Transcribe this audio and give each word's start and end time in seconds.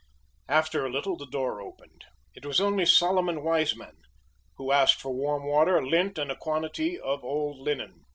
After 0.47 0.83
a 0.83 0.89
little, 0.91 1.15
the 1.15 1.27
door 1.27 1.61
opened. 1.61 2.05
It 2.33 2.43
was 2.43 2.59
only 2.59 2.87
Solomon 2.87 3.43
Weismann, 3.43 3.97
who 4.55 4.71
asked 4.71 4.99
for 4.99 5.13
warm 5.13 5.45
water, 5.45 5.85
lint, 5.85 6.17
and 6.17 6.31
a 6.31 6.35
quantity 6.35 6.99
of 6.99 7.23
old 7.23 7.59
linen. 7.59 8.05